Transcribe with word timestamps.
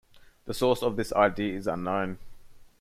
The 0.45 0.55
source 0.55 0.81
of 0.81 0.95
this 0.95 1.13
idea 1.13 1.55
is 1.55 1.67
unknown. 1.67 2.17